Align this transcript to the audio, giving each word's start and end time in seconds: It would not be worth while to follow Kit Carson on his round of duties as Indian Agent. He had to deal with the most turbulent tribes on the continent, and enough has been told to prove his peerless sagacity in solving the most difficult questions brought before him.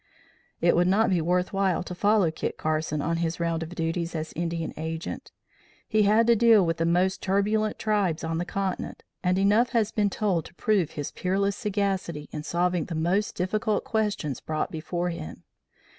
It 0.61 0.75
would 0.75 0.87
not 0.87 1.11
be 1.11 1.21
worth 1.21 1.53
while 1.53 1.83
to 1.83 1.93
follow 1.93 2.31
Kit 2.31 2.57
Carson 2.57 3.03
on 3.03 3.17
his 3.17 3.39
round 3.39 3.61
of 3.61 3.75
duties 3.75 4.15
as 4.15 4.33
Indian 4.33 4.73
Agent. 4.75 5.31
He 5.87 6.01
had 6.01 6.25
to 6.25 6.35
deal 6.35 6.65
with 6.65 6.77
the 6.77 6.87
most 6.87 7.21
turbulent 7.21 7.77
tribes 7.77 8.23
on 8.23 8.39
the 8.39 8.43
continent, 8.43 9.03
and 9.23 9.37
enough 9.37 9.73
has 9.73 9.91
been 9.91 10.09
told 10.09 10.45
to 10.45 10.55
prove 10.55 10.93
his 10.97 11.11
peerless 11.11 11.55
sagacity 11.55 12.27
in 12.31 12.41
solving 12.41 12.85
the 12.85 12.95
most 12.95 13.35
difficult 13.35 13.83
questions 13.83 14.39
brought 14.41 14.71
before 14.71 15.11
him. 15.11 15.43